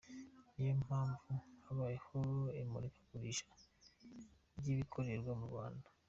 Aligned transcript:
Niyo 0.53 0.73
mpamvu 0.85 1.31
habeyeho 1.65 2.19
imurikagurisha 2.61 3.49
ry’ibikorerwa 4.57 5.31
mu 5.39 5.45
Rwanda”. 5.51 5.85